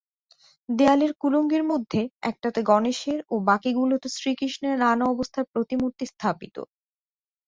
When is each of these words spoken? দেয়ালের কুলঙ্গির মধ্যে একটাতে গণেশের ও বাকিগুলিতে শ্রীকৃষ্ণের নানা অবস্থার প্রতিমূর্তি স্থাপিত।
দেয়ালের 0.69 1.11
কুলঙ্গির 1.21 1.63
মধ্যে 1.71 2.01
একটাতে 2.29 2.59
গণেশের 2.63 3.19
ও 3.29 3.45
বাকিগুলিতে 3.47 4.07
শ্রীকৃষ্ণের 4.15 4.75
নানা 4.83 5.05
অবস্থার 5.07 5.45
প্রতিমূর্তি 5.53 6.03
স্থাপিত। 6.11 6.55